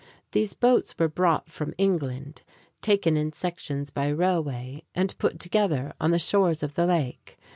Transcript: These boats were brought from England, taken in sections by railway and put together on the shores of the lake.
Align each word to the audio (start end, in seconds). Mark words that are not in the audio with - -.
These 0.31 0.55
boats 0.55 0.97
were 0.97 1.07
brought 1.07 1.51
from 1.51 1.75
England, 1.77 2.41
taken 2.81 3.15
in 3.15 3.33
sections 3.33 3.91
by 3.91 4.07
railway 4.07 4.81
and 4.95 5.15
put 5.19 5.39
together 5.39 5.93
on 6.01 6.09
the 6.09 6.17
shores 6.17 6.63
of 6.63 6.73
the 6.73 6.87
lake. 6.87 7.37